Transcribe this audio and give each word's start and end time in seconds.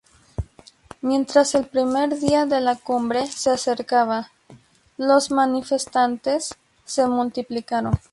Mientras 1.01 1.53
el 1.53 1.67
primer 1.67 2.19
día 2.19 2.47
de 2.47 2.59
la 2.59 2.75
cumbre 2.75 3.27
se 3.27 3.51
acercaba, 3.51 4.31
los 4.97 5.29
manifestantes 5.29 6.55
se 6.85 7.05
multiplicaron. 7.05 7.93